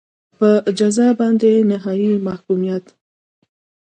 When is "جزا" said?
0.77-1.07